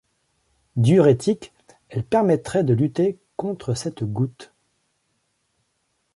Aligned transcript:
Diurétique, 0.77 1.53
elle 1.89 2.03
permettrait 2.03 2.63
de 2.63 2.73
lutter 2.73 3.19
contre 3.37 3.75
cette 3.75 4.03
goutte. 4.03 4.51